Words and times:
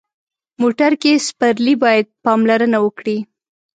موټر 0.61 0.91
کې 1.01 1.11
سپرلي 1.27 1.73
باید 1.83 2.05
پاملرنه 2.25 2.77
وکړي. 2.81 3.17